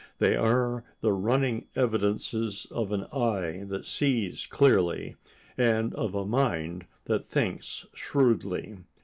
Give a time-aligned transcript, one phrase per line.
[0.17, 5.15] They are the running evidences of an eye that sees clearly
[5.59, 8.79] and of a mind that thinks shrewdly.